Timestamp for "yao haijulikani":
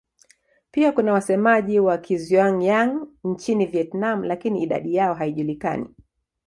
4.95-5.85